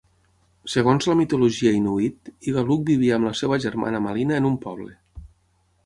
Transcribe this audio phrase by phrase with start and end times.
[0.75, 4.99] Segons la mitologia inuit, Igaluk vivia amb la seva germana Malina en un poble.